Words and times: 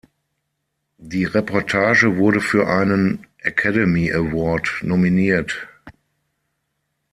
Die 0.97 1.25
Reportage 1.25 2.17
wurde 2.17 2.41
für 2.41 2.67
einen 2.67 3.27
Academy 3.43 4.11
Award 4.11 4.79
nominiert. 4.81 5.67